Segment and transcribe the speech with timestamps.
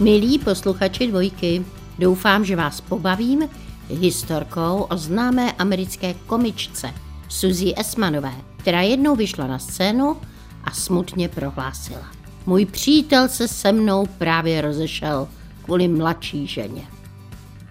[0.00, 1.64] Milí posluchači dvojky,
[1.98, 3.48] doufám, že vás pobavím
[3.88, 6.94] historkou o známé americké komičce
[7.28, 10.16] Suzy Esmanové, která jednou vyšla na scénu
[10.64, 12.06] a smutně prohlásila.
[12.46, 15.28] Můj přítel se se mnou právě rozešel
[15.62, 16.82] kvůli mladší ženě.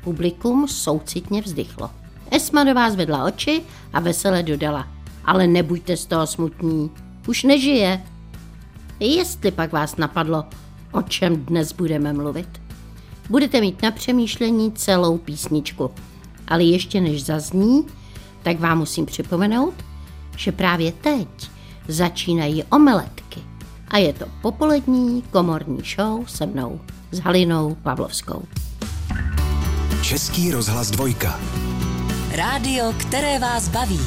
[0.03, 1.91] Publikum soucitně vzdychlo.
[2.31, 3.61] Esmanová zvedla oči
[3.93, 4.87] a vesele dodala.
[5.25, 6.91] Ale nebuďte z toho smutní,
[7.27, 8.03] už nežije.
[8.99, 10.45] Jestli pak vás napadlo,
[10.91, 12.61] o čem dnes budeme mluvit.
[13.29, 15.91] Budete mít na přemýšlení celou písničku,
[16.47, 17.85] ale ještě než zazní,
[18.43, 19.73] tak vám musím připomenout,
[20.37, 21.27] že právě teď
[21.87, 23.41] začínají omeletky
[23.87, 26.79] a je to popolední komorní show se mnou,
[27.11, 28.43] s Halinou Pavlovskou.
[30.01, 31.39] Český rozhlas dvojka.
[32.31, 33.99] Rádio, které vás baví.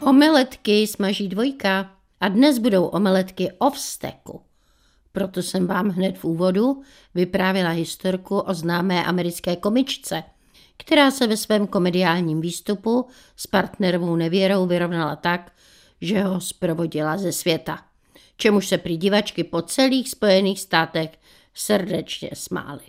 [0.00, 4.47] Omeletky smaží dvojka a dnes budou omeletky o vsteku.
[5.12, 6.82] Proto jsem vám hned v úvodu
[7.14, 10.22] vyprávila historku o známé americké komičce,
[10.76, 15.52] která se ve svém komediálním výstupu s partnerovou nevěrou vyrovnala tak,
[16.00, 17.84] že ho zprovodila ze světa,
[18.36, 21.10] čemuž se prý divačky po celých Spojených státech
[21.54, 22.84] srdečně smály.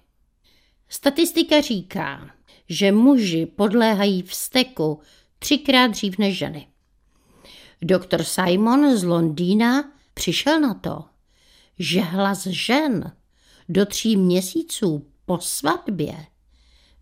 [0.90, 2.30] Statistika říká,
[2.70, 5.00] že muži podléhají vsteku
[5.40, 6.67] třikrát dřív než ženy.
[7.81, 11.03] Doktor Simon z Londýna přišel na to,
[11.80, 13.11] že hlas žen
[13.69, 16.25] do tří měsíců po svatbě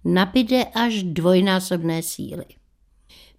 [0.03, 2.45] nabide až dvojnásobné síly.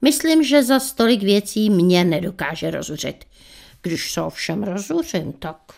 [0.02, 3.24] Myslím, že za stolik věcí mě nedokáže rozuřit.
[3.82, 5.74] Když se ovšem rozuřím, tak...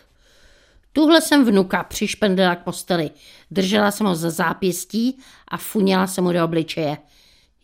[0.93, 3.11] Tuhle jsem vnuka přišpendila k posteli,
[3.51, 5.17] držela jsem ho za zápěstí
[5.47, 6.97] a funěla jsem mu do obličeje.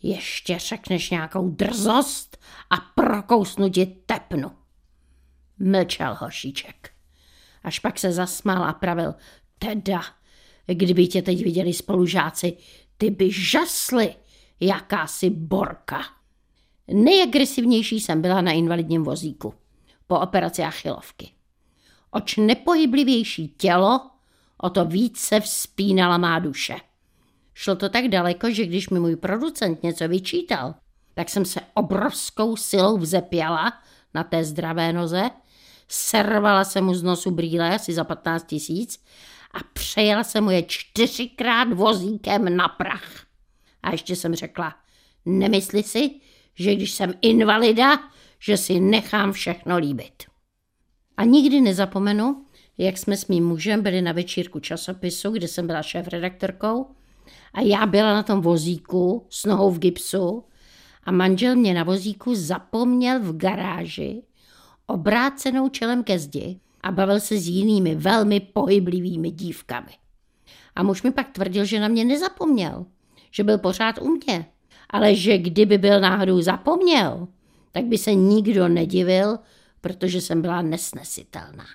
[0.02, 2.38] Ještě řekneš nějakou drzost
[2.70, 4.52] a prokousnu ti tepnu.
[5.58, 6.97] Mlčel hošíček.
[7.64, 9.14] Až pak se zasmál a pravil,
[9.58, 10.00] teda,
[10.66, 12.56] kdyby tě teď viděli spolužáci,
[12.98, 14.14] ty by žasli,
[14.60, 16.00] jakási borka.
[16.88, 19.54] Nejagresivnější jsem byla na invalidním vozíku
[20.06, 21.30] po operaci achilovky.
[22.10, 24.00] Oč nepohyblivější tělo,
[24.58, 26.76] o to víc se vzpínala má duše.
[27.54, 30.74] Šlo to tak daleko, že když mi můj producent něco vyčítal,
[31.14, 33.72] tak jsem se obrovskou silou vzepěla
[34.14, 35.30] na té zdravé noze,
[35.88, 39.04] servala se mu z nosu brýle asi za 15 tisíc
[39.54, 43.24] a přejela se mu je čtyřikrát vozíkem na prach.
[43.82, 44.74] A ještě jsem řekla,
[45.26, 46.10] nemysli si,
[46.54, 47.98] že když jsem invalida,
[48.38, 50.24] že si nechám všechno líbit.
[51.16, 52.44] A nikdy nezapomenu,
[52.78, 56.86] jak jsme s mým mužem byli na večírku časopisu, kde jsem byla šéf-redaktorkou
[57.54, 60.44] a já byla na tom vozíku s nohou v gipsu
[61.04, 64.22] a manžel mě na vozíku zapomněl v garáži
[64.88, 69.92] obrácenou čelem ke zdi a bavil se s jinými velmi pohyblivými dívkami.
[70.76, 72.86] A muž mi pak tvrdil, že na mě nezapomněl,
[73.30, 74.46] že byl pořád u mě,
[74.90, 77.28] ale že kdyby byl náhodou zapomněl,
[77.72, 79.38] tak by se nikdo nedivil,
[79.80, 81.66] protože jsem byla nesnesitelná.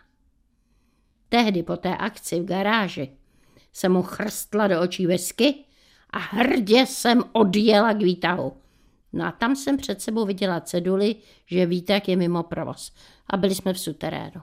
[1.29, 3.09] Tehdy po té akci v garáži
[3.73, 5.55] jsem mu chrstla do očí vesky
[6.09, 8.53] a hrdě jsem odjela k výtahu.
[9.13, 11.15] No a tam jsem před sebou viděla ceduly,
[11.45, 12.91] že výtah je mimo provoz.
[13.27, 14.41] A byli jsme v suterénu.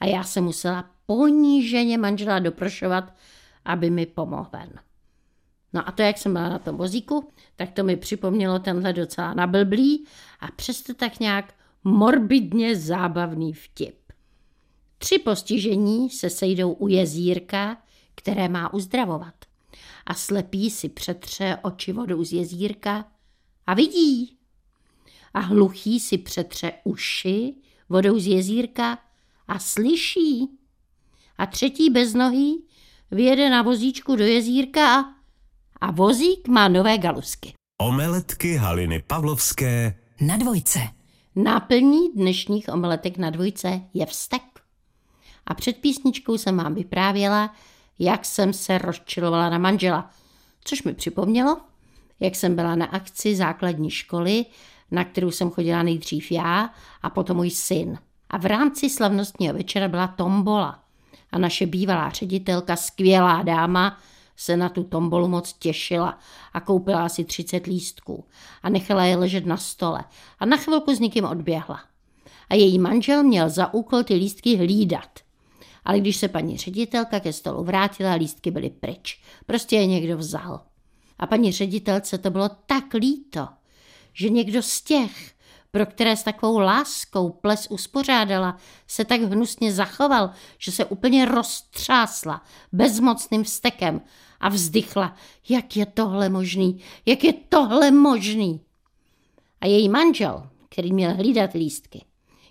[0.00, 3.14] A já jsem musela poníženě manžela doprošovat,
[3.64, 4.70] aby mi pomohl ven.
[5.72, 9.34] No a to, jak jsem byla na tom vozíku, tak to mi připomnělo tenhle docela
[9.34, 10.06] nablblý
[10.40, 11.54] a přesto tak nějak
[11.84, 13.96] morbidně zábavný vtip.
[14.98, 17.82] Tři postižení se sejdou u jezírka,
[18.14, 19.34] které má uzdravovat.
[20.06, 23.04] A slepý si přetře oči vodou z jezírka
[23.66, 24.36] a vidí.
[25.34, 27.54] A hluchý si přetře uši
[27.88, 28.98] vodou z jezírka
[29.48, 30.48] a slyší.
[31.38, 32.64] A třetí beznohý
[33.10, 35.04] vyjede na vozíčku do jezírka a,
[35.80, 37.52] a vozík má nové galusky.
[37.80, 40.78] Omeletky Haliny Pavlovské Na dvojce.
[41.36, 44.42] Náplní dnešních omeletek na dvojce je vztek.
[45.46, 47.54] A před písničkou jsem vám vyprávěla,
[47.98, 50.10] jak jsem se rozčilovala na manžela,
[50.64, 51.60] což mi připomnělo,
[52.24, 54.44] jak jsem byla na akci základní školy,
[54.90, 56.70] na kterou jsem chodila nejdřív já
[57.02, 57.98] a potom můj syn.
[58.30, 60.80] A v rámci slavnostního večera byla tombola.
[61.32, 63.98] A naše bývalá ředitelka, skvělá dáma,
[64.36, 66.18] se na tu tombolu moc těšila
[66.52, 68.24] a koupila asi 30 lístků
[68.62, 70.04] a nechala je ležet na stole
[70.38, 71.80] a na chvilku s někým odběhla.
[72.48, 75.20] A její manžel měl za úkol ty lístky hlídat.
[75.84, 79.20] Ale když se paní ředitelka ke stolu vrátila, lístky byly pryč.
[79.46, 80.60] Prostě je někdo vzal.
[81.18, 83.48] A paní ředitelce to bylo tak líto,
[84.12, 85.34] že někdo z těch
[85.74, 88.56] pro které s takovou láskou ples uspořádala,
[88.86, 94.00] se tak hnusně zachoval, že se úplně roztřásla bezmocným vstekem
[94.40, 95.16] a vzdychla,
[95.48, 98.60] jak je tohle možný, jak je tohle možný.
[99.60, 102.04] A její manžel, který měl hlídat lístky,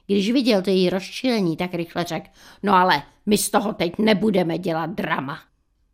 [0.07, 2.27] když viděl to její rozčilení, tak rychle řekl,
[2.63, 5.39] no ale my z toho teď nebudeme dělat drama.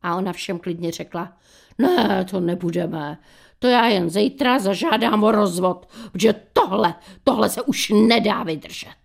[0.02, 1.38] A ona všem klidně řekla,
[1.78, 3.18] ne, to nebudeme,
[3.60, 8.96] to já jen zítra zažádám o rozvod, protože tohle, tohle se už nedá vydržet.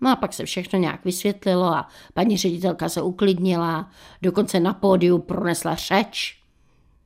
[0.00, 3.90] No a pak se všechno nějak vysvětlilo a paní ředitelka se uklidnila,
[4.22, 6.38] dokonce na pódiu pronesla řeč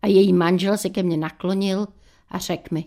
[0.03, 1.87] a její manžel se ke mně naklonil
[2.29, 2.85] a řekl mi,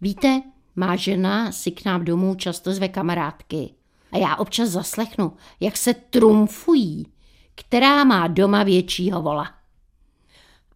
[0.00, 0.42] víte,
[0.76, 3.74] má žena si k nám domů často zve kamarádky
[4.12, 7.06] a já občas zaslechnu, jak se trumfují,
[7.54, 9.54] která má doma většího vola.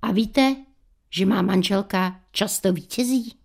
[0.02, 0.56] A víte,
[1.10, 3.38] že má manželka často vítězí?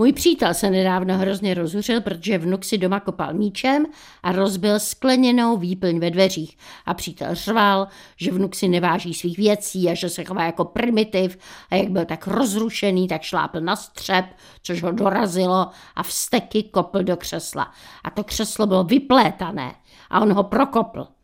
[0.00, 3.86] Můj přítel se nedávno hrozně rozuřil, protože vnuk si doma kopal míčem
[4.22, 6.58] a rozbil skleněnou výplň ve dveřích.
[6.86, 11.38] A přítel řval, že vnuk si neváží svých věcí a že se chová jako primitiv
[11.70, 14.24] a jak byl tak rozrušený, tak šlápl na střep,
[14.62, 17.72] což ho dorazilo a vsteky kopl do křesla.
[18.04, 19.74] A to křeslo bylo vyplétané
[20.10, 21.17] a on ho prokopl.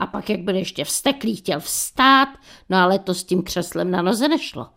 [0.00, 2.28] A pak, jak byl ještě vsteklý, chtěl vstát,
[2.68, 4.70] no ale to s tím křeslem na noze nešlo.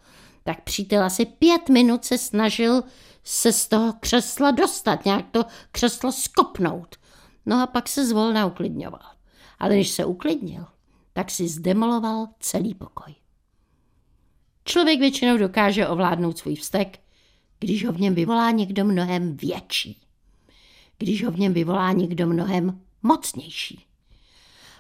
[0.43, 2.83] Tak přítel asi pět minut se snažil
[3.23, 6.95] se z toho křesla dostat, nějak to křeslo skopnout.
[7.45, 9.11] No a pak se zvolna uklidňoval.
[9.59, 10.65] Ale když se uklidnil,
[11.13, 13.15] tak si zdemoloval celý pokoj.
[14.65, 16.99] Člověk většinou dokáže ovládnout svůj vztek,
[17.59, 20.01] když ho v něm vyvolá někdo mnohem větší.
[20.97, 23.85] Když ho v něm vyvolá někdo mnohem mocnější.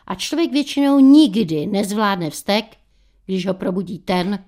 [0.07, 2.65] A člověk většinou nikdy nezvládne vztek,
[3.25, 4.39] když ho probudí ten,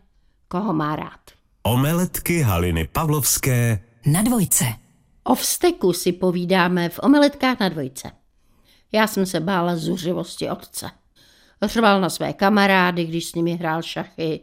[0.47, 1.19] koho má rád.
[1.63, 4.65] Omeletky Haliny Pavlovské na dvojce.
[5.23, 8.11] O vzteku si povídáme v omeletkách na dvojce.
[8.91, 10.89] Já jsem se bála zuřivosti otce.
[11.61, 14.39] Řval na své kamarády, když s nimi hrál šachy.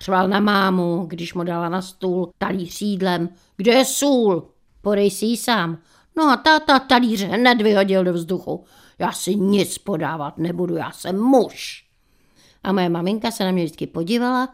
[0.00, 3.28] Řval na mámu, když mu dala na stůl talíř sídlem.
[3.56, 4.48] Kde je sůl?
[4.80, 5.78] Podej si ji sám.
[6.16, 8.64] No a táta talíř hned vyhodil do vzduchu.
[8.98, 11.86] Já si nic podávat nebudu, já jsem muž.
[12.62, 14.48] A moje maminka se na mě vždycky podívala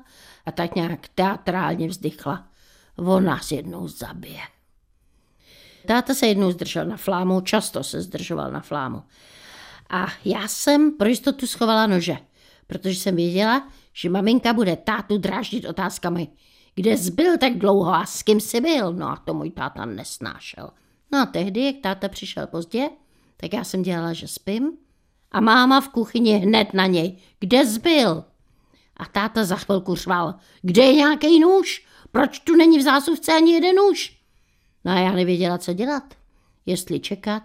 [0.46, 2.48] a tak nějak teatrálně vzdychla.
[2.96, 4.40] On nás jednou zabije.
[5.86, 9.02] Táta se jednou zdržel na flámu, často se zdržoval na flámu.
[9.90, 12.16] A já jsem pro jistotu schovala nože,
[12.66, 16.28] protože jsem věděla, že maminka bude tátu dráždit otázkami.
[16.74, 18.92] Kde zbyl tak dlouho a s kým jsi byl?
[18.92, 20.70] No a to můj táta nesnášel.
[21.12, 22.88] No a tehdy, jak táta přišel pozdě,
[23.36, 24.72] tak já jsem dělala, že spím.
[25.32, 27.18] A máma v kuchyni hned na něj.
[27.40, 28.24] Kde zbyl?
[28.96, 30.34] A táta za chvilku řval.
[30.62, 31.86] Kde je nějaký nůž?
[32.12, 34.18] Proč tu není v zásuvce ani jeden nůž?
[34.84, 36.14] No a já nevěděla, co dělat.
[36.66, 37.42] Jestli čekat,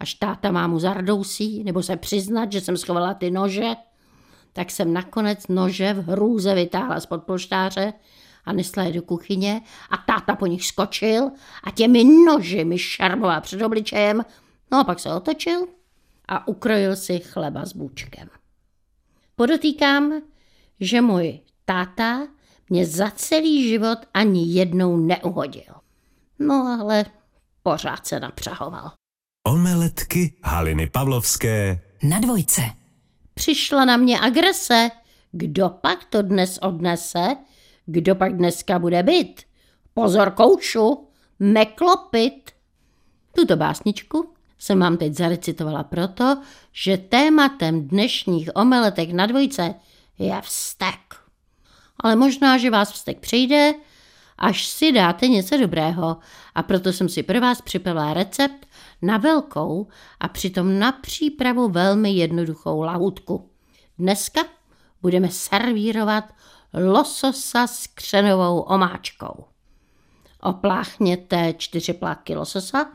[0.00, 3.70] až táta mámu zardousí, nebo se přiznat, že jsem schovala ty nože,
[4.52, 7.92] tak jsem nakonec nože v hrůze vytáhla z polštáře
[8.44, 9.60] a nesla je do kuchyně
[9.90, 11.30] a táta po nich skočil
[11.64, 14.24] a těmi noži mi šarmoval před obličejem,
[14.72, 15.66] no a pak se otočil
[16.28, 18.28] a ukrojil si chleba s bůčkem.
[19.36, 20.22] Podotýkám,
[20.80, 22.26] že můj táta
[22.70, 25.74] mě za celý život ani jednou neuhodil.
[26.38, 27.04] No ale
[27.62, 28.92] pořád se napřahoval.
[29.46, 32.62] Omeletky Haliny Pavlovské Na dvojce.
[33.34, 34.90] Přišla na mě agrese.
[35.32, 37.36] Kdo pak to dnes odnese?
[37.86, 39.42] Kdo pak dneska bude být?
[39.94, 41.08] Pozor, koušu,
[41.40, 42.50] neklopit.
[43.36, 46.36] Tuto básničku jsem vám teď zarecitovala proto,
[46.72, 49.74] že tématem dnešních omeletek na dvojce
[50.18, 50.98] je vztek.
[52.00, 53.74] Ale možná, že vás vztek přijde,
[54.38, 56.16] až si dáte něco dobrého
[56.54, 58.66] a proto jsem si pro vás připravila recept
[59.02, 59.86] na velkou
[60.20, 63.50] a přitom na přípravu velmi jednoduchou lahutku.
[63.98, 64.40] Dneska
[65.02, 66.24] budeme servírovat
[66.74, 69.44] lososa s křenovou omáčkou.
[70.42, 72.92] Opláchněte čtyři plátky lososa,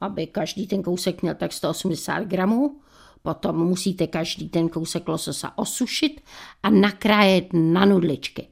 [0.00, 2.80] aby každý ten kousek měl tak 180 gramů.
[3.22, 6.20] Potom musíte každý ten kousek lososa osušit
[6.62, 8.48] a nakrájet na nudličky.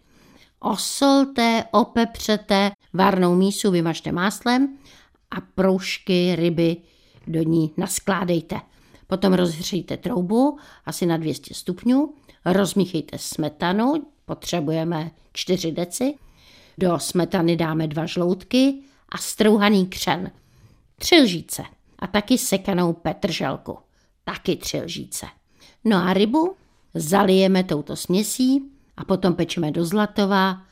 [0.60, 4.78] Osolte, opepřete, varnou mísu vymažte máslem
[5.30, 6.76] a proužky ryby
[7.26, 8.60] do ní naskládejte.
[9.06, 12.14] Potom rozhřejte troubu asi na 200 stupňů,
[12.44, 16.14] rozmíchejte smetanu, potřebujeme 4 deci,
[16.78, 18.74] do smetany dáme dva žloutky
[19.08, 20.30] a strouhaný křen,
[20.98, 21.62] tři lžíce
[21.98, 23.78] a taky sekanou petrželku,
[24.24, 25.26] taky tři lžíce.
[25.84, 26.56] No a rybu
[26.94, 28.62] zalijeme touto směsí
[28.96, 30.62] a potom pečeme do zlatova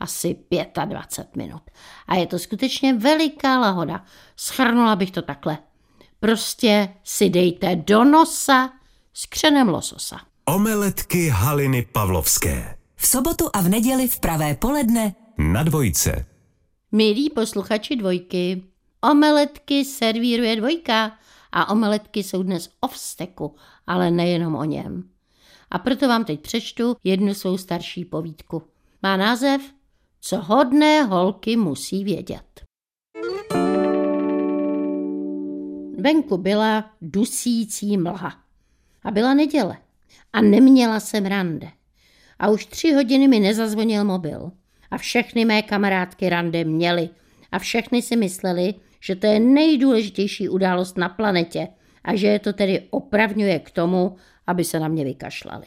[0.00, 0.36] asi
[0.84, 1.62] 25 minut.
[2.06, 4.04] A je to skutečně veliká lahoda.
[4.36, 5.58] Schrnula bych to takhle.
[6.20, 8.72] Prostě si dejte do nosa
[9.14, 10.20] s křenem lososa.
[10.44, 12.77] Omeletky Haliny Pavlovské.
[13.00, 16.26] V sobotu a v neděli v pravé poledne Na dvojce.
[16.92, 18.62] Milí posluchači dvojky,
[19.10, 21.18] omeletky servíruje dvojka
[21.52, 23.54] a omeletky jsou dnes o vzteku,
[23.86, 25.10] ale nejenom o něm.
[25.70, 28.62] A proto vám teď přečtu jednu svou starší povídku.
[29.02, 29.62] Má název
[30.20, 32.60] Co hodné holky musí vědět.
[35.98, 38.34] Venku byla dusící mlha.
[39.04, 39.76] A byla neděle.
[40.32, 41.77] A neměla jsem rande.
[42.38, 44.52] A už tři hodiny mi nezazvonil mobil.
[44.90, 47.08] A všechny mé kamarádky rande měly.
[47.52, 51.68] A všechny si mysleli, že to je nejdůležitější událost na planetě
[52.04, 54.16] a že je to tedy opravňuje k tomu,
[54.46, 55.66] aby se na mě vykašlali.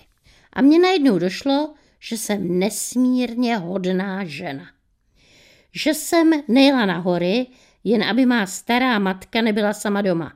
[0.53, 4.65] A mně najednou došlo, že jsem nesmírně hodná žena.
[5.73, 7.47] Že jsem nejela na hory,
[7.83, 10.33] jen aby má stará matka nebyla sama doma.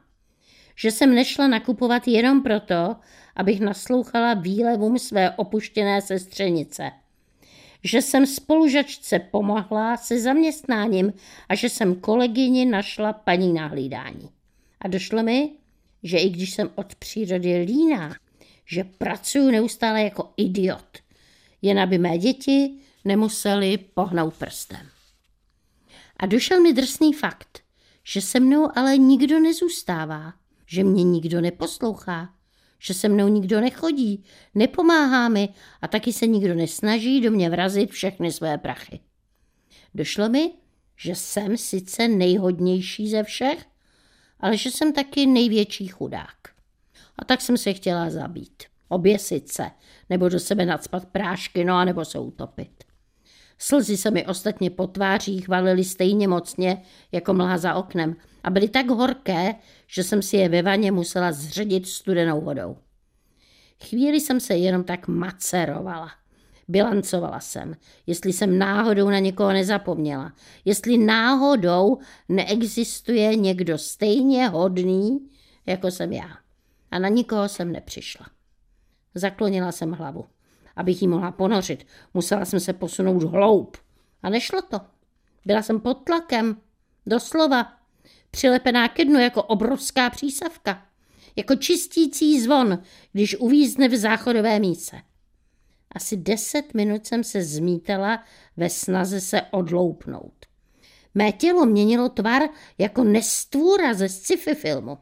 [0.76, 2.96] Že jsem nešla nakupovat jenom proto,
[3.36, 6.92] abych naslouchala výlevům své opuštěné sestřenice.
[7.84, 11.14] Že jsem spolužačce pomohla se zaměstnáním
[11.50, 14.30] a že jsem kolegyni našla paní na hlídání.
[14.82, 15.50] A došlo mi,
[16.04, 18.16] že i když jsem od přírody líná,
[18.66, 20.98] že pracuji neustále jako idiot,
[21.62, 24.88] jen aby mé děti nemuseli pohnout prstem.
[26.18, 27.60] A došel mi drsný fakt,
[28.04, 30.34] že se mnou ale nikdo nezůstává,
[30.66, 32.30] že mě nikdo neposlouchá,
[32.80, 34.24] že se mnou nikdo nechodí,
[34.56, 35.50] nepomáhá mi
[35.82, 39.00] a taky se nikdo nesnaží do mě vrazit všechny své prachy.
[39.94, 40.52] Došlo mi,
[40.98, 43.66] že jsem sice nejhodnější ze všech,
[44.40, 46.38] ale že jsem taky největší chudák.
[47.20, 49.72] A tak jsem se chtěla zabít, oběsit se,
[50.10, 52.84] nebo do sebe nadspat prášky, no a nebo se utopit.
[53.58, 56.82] Slzy se mi ostatně po tvářích valily stejně mocně
[57.12, 58.16] jako mlha za oknem
[58.46, 59.56] a byly tak horké,
[59.88, 62.78] že jsem si je ve vaně musela zředit studenou vodou.
[63.84, 66.12] Chvíli jsem se jenom tak macerovala.
[66.68, 67.76] Bilancovala jsem,
[68.08, 70.34] jestli jsem náhodou na někoho nezapomněla,
[70.66, 71.98] jestli náhodou
[72.30, 75.30] neexistuje někdo stejně hodný,
[75.66, 76.38] jako jsem já.
[76.92, 78.26] A na nikoho jsem nepřišla.
[79.16, 80.26] Zaklonila jsem hlavu.
[80.76, 83.78] Abych ji mohla ponořit, musela jsem se posunout hloub.
[84.24, 84.80] A nešlo to.
[85.46, 86.58] Byla jsem pod tlakem.
[87.06, 87.85] Doslova.
[88.36, 90.86] Přilepená ke dnu jako obrovská přísavka.
[91.36, 95.02] Jako čistící zvon, když uvízne v záchodové míse.
[95.92, 98.24] Asi deset minut jsem se zmítala
[98.58, 100.46] ve snaze se odloupnout.
[101.14, 102.42] Mé tělo měnilo tvar
[102.78, 104.98] jako nestvůra ze sci-fi filmu.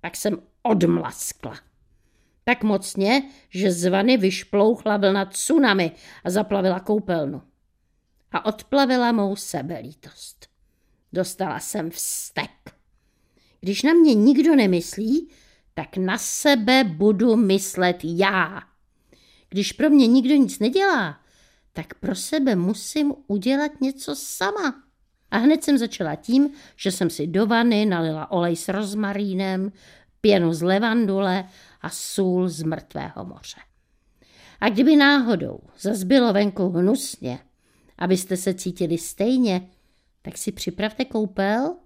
[0.00, 1.54] Pak jsem odmlaskla.
[2.44, 5.92] Tak mocně, že z vany vyšplouchla vlna tsunami
[6.24, 7.42] a zaplavila koupelnu.
[8.32, 10.51] A odplavila mou sebelítost.
[11.12, 12.50] Dostala jsem vztek.
[13.60, 15.28] Když na mě nikdo nemyslí,
[15.74, 18.62] tak na sebe budu myslet já.
[19.48, 21.20] Když pro mě nikdo nic nedělá,
[21.72, 24.82] tak pro sebe musím udělat něco sama.
[25.30, 29.72] A hned jsem začala tím, že jsem si do vany nalila olej s rozmarínem,
[30.20, 31.48] pěnu z levandule
[31.80, 33.60] a sůl z mrtvého moře.
[34.60, 37.38] A kdyby náhodou zazbylo venku hnusně,
[37.98, 39.70] abyste se cítili stejně,
[40.22, 41.76] tak si připravte koupel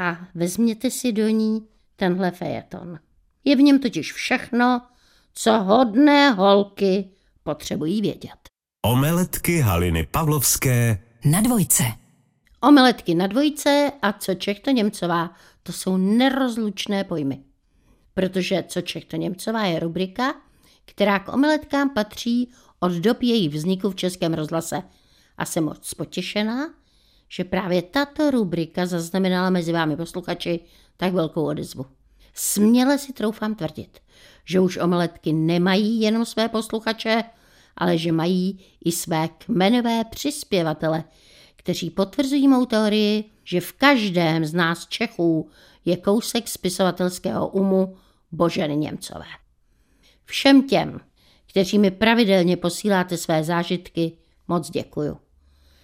[0.00, 1.66] a vezměte si do ní
[1.96, 2.98] tenhle fejeton.
[3.44, 4.82] Je v něm totiž všechno,
[5.34, 7.10] co hodné holky
[7.42, 8.38] potřebují vědět.
[8.84, 11.02] Omeletky Haliny Pavlovské.
[11.24, 11.82] na dvojce.
[12.60, 15.30] Omeletky na dvojce a co Čech to Němcová,
[15.62, 17.44] to jsou nerozlučné pojmy.
[18.14, 20.34] Protože co Čech to Němcová je rubrika,
[20.84, 24.82] která k omeletkám patří od dob její vzniku v Českém rozhlase.
[25.38, 26.74] A jsem moc potěšená,
[27.32, 30.60] že právě tato rubrika zaznamenala mezi vámi posluchači
[30.96, 31.86] tak velkou odezvu.
[32.34, 33.98] Směle si troufám tvrdit,
[34.44, 37.24] že už omeletky nemají jenom své posluchače,
[37.76, 41.04] ale že mají i své kmenové přispěvatele,
[41.56, 45.50] kteří potvrzují mou teorii, že v každém z nás Čechů
[45.84, 47.96] je kousek spisovatelského umu
[48.32, 49.26] Boženy Němcové.
[50.24, 51.00] Všem těm,
[51.48, 54.12] kteří mi pravidelně posíláte své zážitky,
[54.48, 55.18] moc děkuju.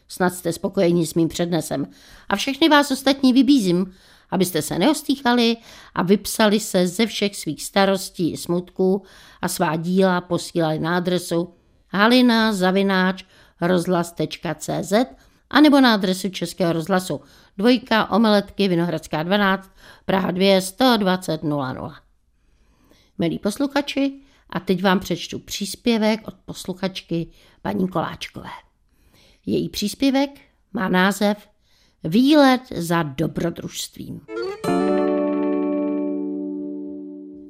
[0.08, 1.86] Snad jste spokojení s mým přednesem
[2.28, 3.94] a všechny vás ostatní vybízím,
[4.30, 5.56] abyste se neostýchali
[5.94, 9.02] a vypsali se ze všech svých starostí i smutků
[9.42, 11.54] a svá díla posílali na adresu
[11.88, 13.24] halina zavináč
[13.60, 14.92] rozhlas.cz
[15.50, 17.20] a nebo na adresu Českého rozhlasu
[17.58, 19.70] dvojka omeletky Vinohradská 12
[20.04, 21.92] Praha 2 120 00.
[23.18, 27.30] Milí posluchači, a teď vám přečtu příspěvek od posluchačky
[27.62, 28.67] paní Koláčkové.
[29.48, 30.40] Její příspěvek
[30.72, 31.48] má název
[32.04, 34.20] Výlet za dobrodružstvím.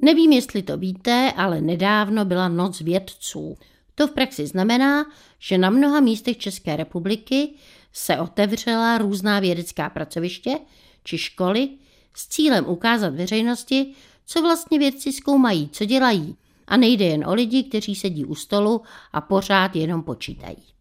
[0.01, 3.57] Nevím, jestli to víte, ale nedávno byla noc vědců.
[3.95, 5.05] To v praxi znamená,
[5.39, 7.49] že na mnoha místech České republiky
[7.93, 10.59] se otevřela různá vědecká pracoviště
[11.03, 11.69] či školy
[12.13, 13.93] s cílem ukázat veřejnosti,
[14.25, 16.35] co vlastně vědci zkoumají, co dělají.
[16.67, 18.81] A nejde jen o lidi, kteří sedí u stolu
[19.13, 20.78] a pořád jenom počítají.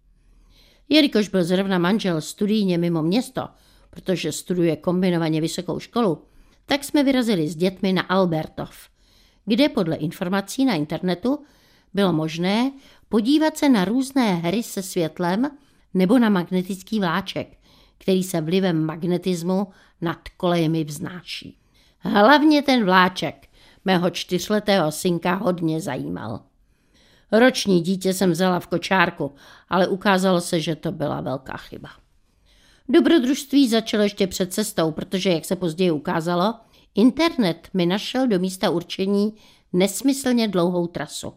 [0.88, 3.48] Jelikož byl zrovna manžel studijně mimo město,
[3.90, 6.22] protože studuje kombinovaně vysokou školu,
[6.66, 8.88] tak jsme vyrazili s dětmi na Albertov,
[9.44, 11.38] kde podle informací na internetu
[11.94, 12.72] bylo možné
[13.08, 15.50] podívat se na různé hry se světlem
[15.94, 17.58] nebo na magnetický vláček,
[17.98, 19.66] který se vlivem magnetismu
[20.00, 21.58] nad kolejemi vznáší.
[21.98, 23.48] Hlavně ten vláček
[23.84, 26.40] mého čtyřletého synka hodně zajímal.
[27.32, 29.34] Roční dítě jsem vzala v kočárku,
[29.68, 31.88] ale ukázalo se, že to byla velká chyba.
[32.88, 36.54] Dobrodružství začalo ještě před cestou, protože, jak se později ukázalo,
[36.94, 39.34] internet mi našel do místa určení
[39.72, 41.32] nesmyslně dlouhou trasu.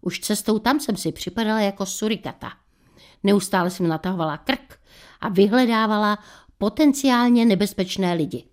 [0.00, 2.52] Už cestou tam jsem si připadala jako surikata.
[3.22, 4.78] Neustále jsem natahovala krk
[5.20, 6.18] a vyhledávala
[6.58, 8.44] potenciálně nebezpečné lidi.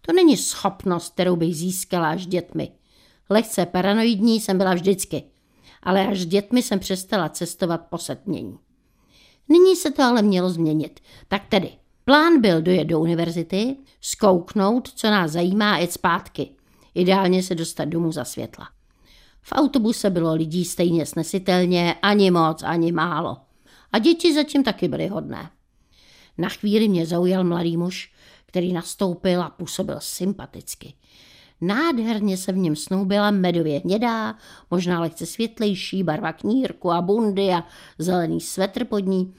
[0.00, 2.72] To není schopnost, kterou bych získala až dětmi.
[3.30, 5.22] Lehce paranoidní jsem byla vždycky,
[5.82, 8.58] ale až s dětmi jsem přestala cestovat po setmění.
[9.48, 11.00] Nyní se to ale mělo změnit.
[11.28, 11.70] Tak tedy,
[12.04, 16.50] plán byl dojet do univerzity, zkouknout, co nás zajímá, a jet zpátky.
[16.94, 18.68] Ideálně se dostat domů za světla.
[19.42, 23.36] V autobuse bylo lidí stejně snesitelně, ani moc, ani málo.
[23.92, 25.50] A děti zatím taky byly hodné.
[26.38, 28.12] Na chvíli mě zaujal mladý muž,
[28.46, 30.94] který nastoupil a působil sympaticky.
[31.60, 34.34] Nádherně se v něm snoubila medově hnědá,
[34.70, 37.64] možná lehce světlejší barva knírku a bundy a
[37.98, 39.34] zelený svetr pod ní.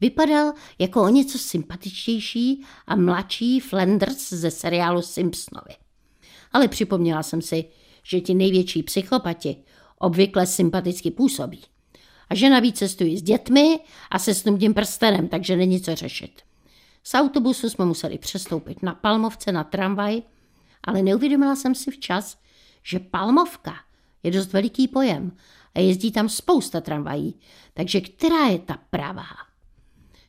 [0.00, 5.74] Vypadal jako o něco sympatičtější a mladší Flanders ze seriálu Simpsonovi.
[6.52, 7.64] Ale připomněla jsem si,
[8.02, 9.56] že ti největší psychopati
[9.98, 11.60] obvykle sympaticky působí.
[12.30, 16.42] A že navíc cestují s dětmi a se snubním prstenem, takže není co řešit.
[17.04, 20.22] Z autobusu jsme museli přestoupit na Palmovce na tramvaj,
[20.84, 22.38] ale neuvědomila jsem si včas,
[22.82, 23.74] že Palmovka
[24.22, 25.32] je dost veliký pojem
[25.74, 27.34] a jezdí tam spousta tramvají,
[27.74, 29.26] takže která je ta pravá?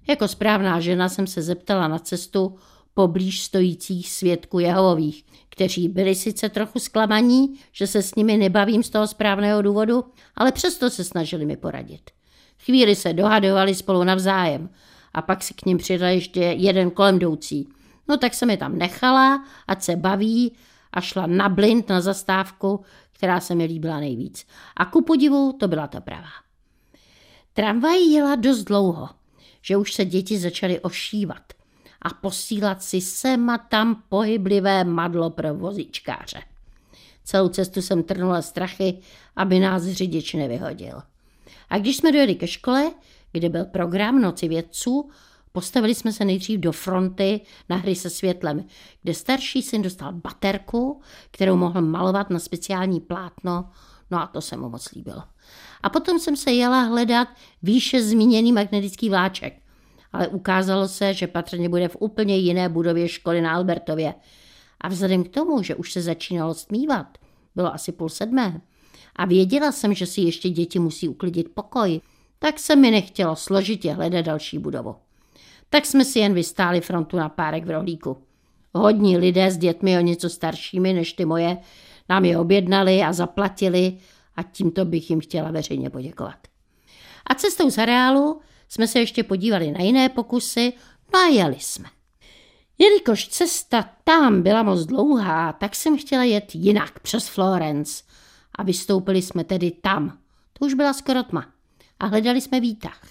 [0.08, 2.56] Jako správná žena jsem se zeptala na cestu
[2.94, 8.90] poblíž stojících svědků Jehovových, kteří byli sice trochu zklamaní, že se s nimi nebavím z
[8.90, 10.04] toho správného důvodu,
[10.36, 12.12] ale přesto se snažili mi poradit.
[12.66, 14.70] Chvíli se dohadovali spolu navzájem
[15.14, 17.68] a pak si k ním přidal ještě jeden kolem jdoucí.
[18.08, 20.56] No tak se mi tam nechala, ať se baví
[20.92, 24.48] a šla na blind na zastávku, která se mi líbila nejvíc.
[24.78, 26.30] A ku podivu to byla ta pravá.
[27.54, 29.10] Tramvaj jela dost dlouho,
[29.62, 31.54] že už se děti začaly ošívat
[32.02, 36.42] a posílat si sem a tam pohyblivé madlo pro vozičkáře.
[37.24, 39.00] Celou cestu jsem trnula strachy,
[39.36, 41.02] aby nás řidič nevyhodil.
[41.70, 42.92] A když jsme dojeli ke škole,
[43.32, 45.10] kde byl program Noci vědců,
[45.52, 48.66] postavili jsme se nejdřív do fronty na hry se světlem,
[49.02, 53.70] kde starší syn dostal baterku, kterou mohl malovat na speciální plátno,
[54.12, 55.24] no a to se mu moc líbilo.
[55.84, 57.28] A potom jsem se jela hledat
[57.64, 59.62] výše zmíněný magnetický vláček,
[60.14, 64.14] ale ukázalo se, že patrně bude v úplně jiné budově školy na Albertově.
[64.82, 67.18] A vzhledem k tomu, že už se začínalo stmívat,
[67.56, 68.62] bylo asi půl sedmé,
[69.16, 72.02] a věděla jsem, že si ještě děti musí uklidit pokoj,
[72.40, 74.96] tak se mi nechtělo složitě hledat další budovu.
[75.74, 78.18] Tak jsme si jen vystáli frontu na párek v rohlíku.
[78.74, 81.58] Hodní lidé s dětmi o něco staršími než ty moje
[82.10, 83.98] nám je objednali a zaplatili
[84.36, 86.36] a tímto bych jim chtěla veřejně poděkovat.
[87.28, 90.74] A cestou z areálu jsme se ještě podívali na jiné pokusy,
[91.14, 91.90] no a jeli jsme.
[92.78, 98.04] Jelikož cesta tam byla moc dlouhá, tak jsem chtěla jet jinak přes Florence
[98.56, 100.18] a vystoupili jsme tedy tam.
[100.60, 101.46] To už byla skoro tma
[102.00, 103.02] a hledali jsme výtah.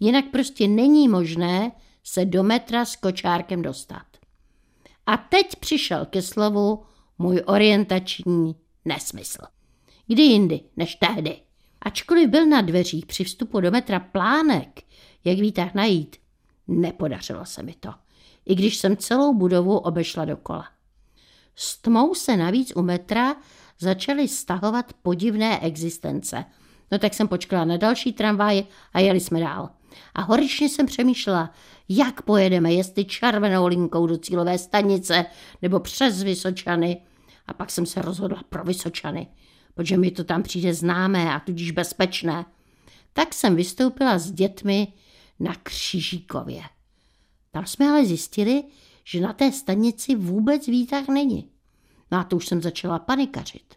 [0.00, 1.72] Jinak prostě není možné
[2.04, 4.06] se do metra s kočárkem dostat.
[5.06, 6.82] A teď přišel ke slovu
[7.18, 9.42] můj orientační nesmysl.
[10.06, 11.40] Kdy jindy než tehdy.
[11.80, 14.80] Ačkoliv byl na dveřích při vstupu do metra plánek,
[15.24, 16.16] jak výtah najít,
[16.68, 17.94] nepodařilo se mi to,
[18.46, 20.68] i když jsem celou budovu obešla dokola.
[21.56, 23.36] S tmou se navíc u metra
[23.78, 26.44] začaly stahovat podivné existence–
[26.92, 29.70] No tak jsem počkala na další tramvaj a jeli jsme dál.
[30.14, 31.50] A horičně jsem přemýšlela,
[31.88, 35.26] jak pojedeme, jestli červenou linkou do cílové stanice
[35.62, 37.02] nebo přes Vysočany.
[37.46, 39.26] A pak jsem se rozhodla pro Vysočany,
[39.74, 42.44] protože mi to tam přijde známé a tudíž bezpečné.
[43.12, 44.92] Tak jsem vystoupila s dětmi
[45.40, 46.62] na Křížíkově.
[47.50, 48.62] Tam jsme ale zjistili,
[49.04, 51.48] že na té stanici vůbec výtah není.
[52.10, 53.74] No a to už jsem začala panikařit.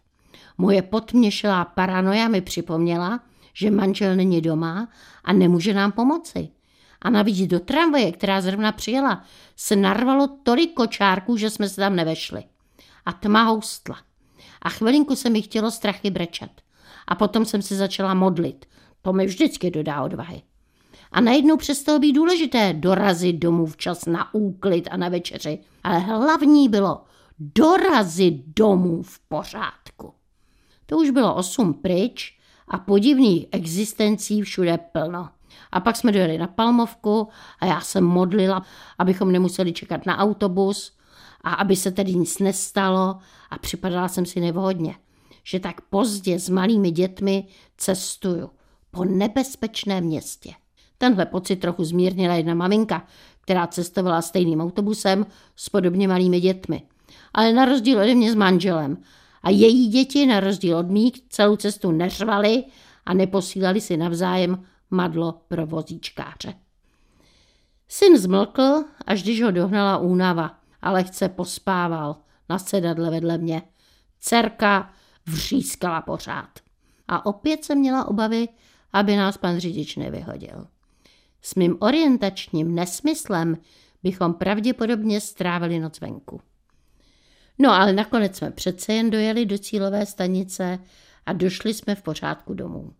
[0.57, 3.19] Moje potměšelá paranoja mi připomněla,
[3.55, 4.87] že manžel není doma
[5.23, 6.49] a nemůže nám pomoci.
[7.01, 9.23] A navíc do tramvaje, která zrovna přijela,
[9.55, 12.43] se narvalo tolik kočárků, že jsme se tam nevešli.
[13.05, 13.97] A tma houstla.
[14.61, 16.51] A chvilinku se mi chtělo strachy brečet.
[17.07, 18.65] A potom jsem se začala modlit.
[19.01, 20.41] To mi vždycky dodá odvahy.
[21.11, 25.59] A najednou přestalo být důležité dorazit domů včas na úklid a na večeři.
[25.83, 27.01] Ale hlavní bylo
[27.39, 30.13] dorazit domů v pořádku.
[30.85, 32.34] To už bylo osm pryč
[32.67, 35.29] a podivných existencí všude plno.
[35.71, 37.27] A pak jsme dojeli na Palmovku
[37.59, 38.65] a já jsem modlila,
[38.97, 40.97] abychom nemuseli čekat na autobus
[41.41, 43.17] a aby se tedy nic nestalo
[43.49, 44.95] a připadala jsem si nevhodně,
[45.43, 47.47] že tak pozdě s malými dětmi
[47.77, 48.49] cestuju
[48.91, 50.53] po nebezpečném městě.
[50.97, 53.07] Tenhle pocit trochu zmírnila jedna maminka,
[53.41, 55.25] která cestovala stejným autobusem
[55.55, 56.81] s podobně malými dětmi.
[57.33, 58.97] Ale na rozdíl ode mě s manželem.
[59.45, 62.63] A její děti na rozdíl od mých celou cestu neřvali
[63.05, 66.53] a neposílali si navzájem madlo pro vozíčkáře.
[67.87, 72.15] Syn zmlkl, až když ho dohnala únava a lehce pospával
[72.49, 73.61] na sedadle vedle mě.
[74.19, 74.93] Cerka
[75.25, 76.59] vřískala pořád.
[77.07, 78.47] A opět jsem měla obavy,
[78.93, 80.67] aby nás pan řidič nevyhodil.
[81.41, 83.57] S mým orientačním nesmyslem
[84.03, 86.41] bychom pravděpodobně strávili noc venku.
[87.59, 90.79] No ale nakonec jsme přece jen dojeli do cílové stanice
[91.25, 92.93] a došli jsme v pořádku domů.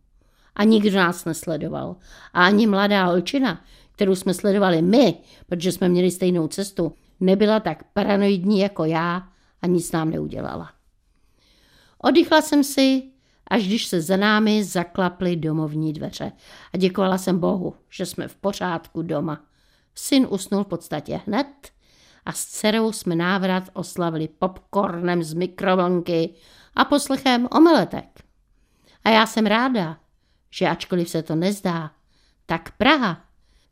[0.56, 1.96] A nikdo nás nesledoval.
[2.34, 5.14] A ani mladá holčina, kterou jsme sledovali my,
[5.46, 9.28] protože jsme měli stejnou cestu, nebyla tak paranoidní jako já
[9.62, 10.72] a nic nám neudělala.
[11.98, 13.04] Oddychla jsem si,
[13.48, 16.32] až když se za námi zaklaply domovní dveře
[16.74, 19.46] a děkovala jsem Bohu, že jsme v pořádku doma.
[19.96, 21.48] Syn usnul v podstatě hned
[22.26, 26.30] a s dcerou jsme návrat oslavili popcornem z mikrovlnky
[26.76, 28.24] a poslechem omeletek.
[29.04, 29.98] A já jsem ráda,
[30.52, 31.92] že ačkoliv se to nezdá,
[32.46, 33.22] tak Praha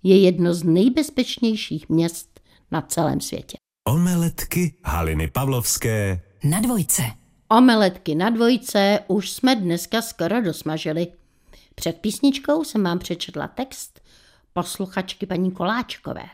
[0.04, 2.40] je jedno z nejbezpečnějších měst
[2.72, 3.58] na celém světě.
[3.88, 7.04] Omeletky Haliny Pavlovské Na dvojce.
[7.50, 11.08] Omeletky na dvojce už jsme dneska skoro dosmažili.
[11.76, 14.02] Před písničkou jsem vám přečetla text
[14.54, 16.26] posluchačky paní Koláčkové,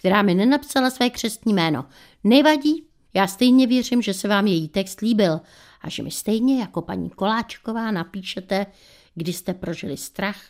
[0.00, 1.84] která mi nenapsala své křestní jméno.
[2.24, 5.40] Nevadí, já stejně věřím, že se vám její text líbil
[5.80, 8.66] a že mi stejně jako paní Koláčková napíšete,
[9.14, 10.40] kdy jste prožili strach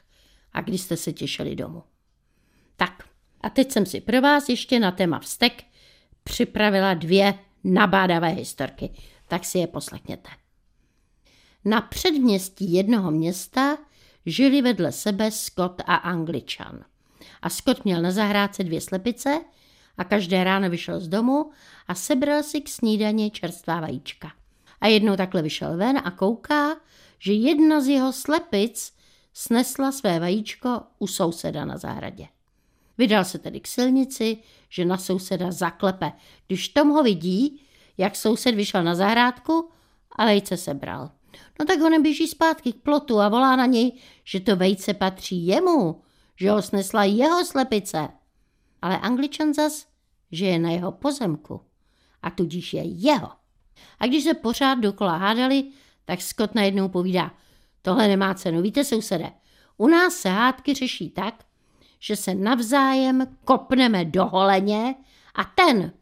[0.52, 1.82] a kdy jste se těšili domů.
[2.76, 3.08] Tak,
[3.40, 5.64] a teď jsem si pro vás ještě na téma vztek
[6.24, 7.34] připravila dvě
[7.64, 8.90] nabádavé historky,
[9.28, 10.30] tak si je poslechněte.
[11.64, 13.78] Na předměstí jednoho města
[14.26, 16.84] žili vedle sebe Scott a Angličan.
[17.42, 19.40] A Scott měl na zahrádce dvě slepice
[19.98, 21.50] a každé ráno vyšel z domu
[21.86, 24.32] a sebral si k snídani čerstvá vajíčka.
[24.80, 26.76] A jednou takhle vyšel ven a kouká,
[27.18, 28.92] že jedna z jeho slepic
[29.34, 32.26] snesla své vajíčko u souseda na zahradě.
[32.98, 36.12] Vydal se tedy k silnici, že na souseda zaklepe.
[36.46, 37.60] Když Tom ho vidí,
[37.98, 39.70] jak soused vyšel na zahrádku
[40.16, 41.10] a vejce sebral.
[41.58, 43.92] No tak ho neběží zpátky k plotu a volá na něj,
[44.24, 46.02] že to vejce patří jemu,
[46.40, 48.08] že ho snesla jeho slepice.
[48.82, 49.86] Ale angličan zas,
[50.32, 51.60] že je na jeho pozemku
[52.22, 53.28] a tudíž je jeho.
[54.00, 55.64] A když se pořád dokola hádali,
[56.04, 57.34] tak Scott najednou povídá,
[57.82, 59.32] tohle nemá cenu, víte sousede,
[59.76, 61.44] u nás se hádky řeší tak,
[61.98, 64.94] že se navzájem kopneme do holeně
[65.34, 65.92] a ten,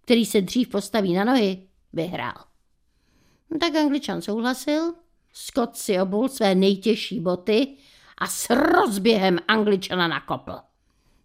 [0.00, 2.44] který se dřív postaví na nohy, vyhrál.
[3.50, 4.94] No tak angličan souhlasil,
[5.32, 7.76] Scott si obul své nejtěžší boty
[8.18, 10.52] a s rozběhem angličana nakopl.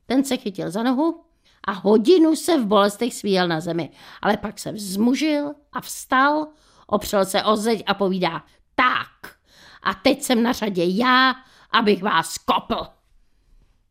[0.06, 1.24] Ten se chytil za nohu
[1.64, 3.90] a hodinu se v bolestech svíjel na zemi,
[4.22, 6.48] ale pak se vzmužil a vstal,
[6.88, 8.44] opřel se o zeď a povídá,
[8.76, 9.36] tak,
[9.84, 11.36] a teď jsem na řadě já,
[11.72, 12.88] abych vás kopl.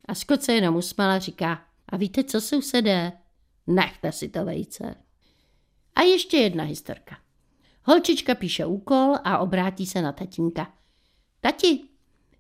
[0.09, 3.13] A Scott se jenom usmál a říká, a víte co, sousedé,
[3.67, 4.95] nechte si to vejce.
[5.95, 7.19] A ještě jedna historka.
[7.85, 10.73] Holčička píše úkol a obrátí se na tatínka.
[11.41, 11.90] Tati,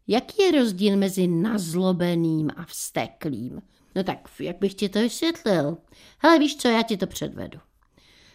[0.06, 3.62] jaký je rozdíl mezi nazlobeným a vsteklým?
[3.94, 5.78] No tak, jak bych ti to vysvětlil?
[6.18, 7.58] Hele, víš co, já ti to předvedu.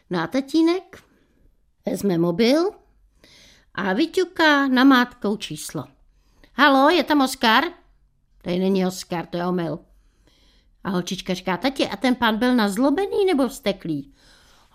[0.09, 1.03] No a tatínek
[1.85, 2.69] vezme mobil
[3.73, 5.83] a vyťuká namátkou číslo.
[6.53, 7.63] Halo, je tam Oskar?
[8.41, 9.79] Tady není Oskar, to je omyl.
[10.83, 14.13] A holčička říká, tati, a ten pán byl nazlobený nebo vsteklý?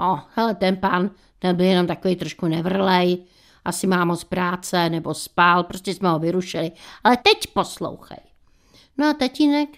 [0.01, 3.25] O, hele, ten pán, ten byl jenom takový trošku nevrlej,
[3.65, 6.73] asi má moc práce, nebo spál, prostě jsme ho vyrušili.
[7.05, 8.21] Ale teď poslouchej.
[8.99, 9.69] No a tatínek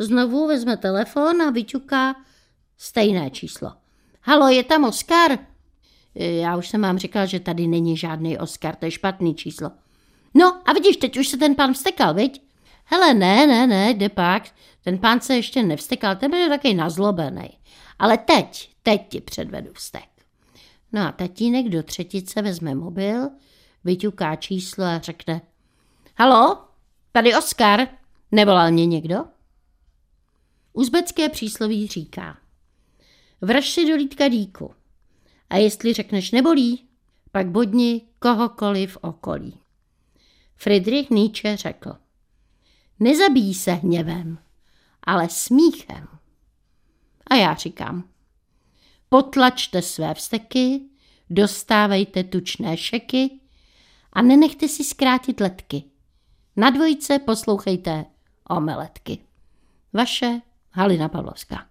[0.00, 2.16] Znovu vezme telefon a vyťuká
[2.78, 3.72] stejné číslo.
[4.22, 5.38] Halo, je tam Oskar?
[6.14, 9.70] Já už jsem vám říkal, že tady není žádný Oskar, to je špatný číslo.
[10.34, 12.42] No a vidíš, teď už se ten pán vstekal, viď?
[12.84, 14.48] Hele, ne, ne, ne, jde pak.
[14.84, 17.58] Ten pán se ještě nevstekal, ten byl taky nazlobený.
[17.98, 20.09] Ale teď, teď ti předvedu vztek.
[20.92, 23.28] No a tatínek do třetice vezme mobil,
[23.84, 25.42] vyťuká číslo a řekne
[26.16, 26.64] Halo,
[27.12, 27.88] tady Oskar,
[28.32, 29.24] nevolal mě někdo?
[30.72, 32.38] Uzbecké přísloví říká
[33.40, 34.74] Vraž si do lítka díku
[35.50, 36.88] a jestli řekneš nebolí,
[37.32, 39.60] pak bodni kohokoliv okolí.
[40.56, 41.92] Friedrich Nietzsche řekl
[43.00, 44.38] Nezabíjí se hněvem,
[45.02, 46.08] ale smíchem.
[47.26, 48.09] A já říkám,
[49.10, 50.80] potlačte své vzteky,
[51.30, 53.40] dostávejte tučné šeky
[54.12, 55.84] a nenechte si zkrátit letky.
[56.56, 58.04] Na dvojice poslouchejte
[58.48, 59.18] omeletky.
[59.92, 61.66] Vaše Halina Pavlovská.